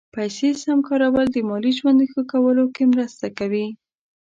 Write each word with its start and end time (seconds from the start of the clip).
پیسې 0.15 0.49
سم 0.63 0.79
کارول 0.89 1.27
د 1.31 1.37
مالي 1.49 1.71
ژوند 1.79 1.99
ښه 2.11 2.21
کولو 2.31 2.65
کې 2.75 2.83
مرسته 2.93 3.25
کوي. 3.37 3.67